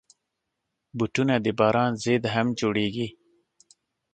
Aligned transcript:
بوټونه 0.97 1.35
د 1.45 1.47
باران 1.59 1.91
ضد 2.03 2.23
هم 2.33 2.47
جوړېږي. 2.59 3.07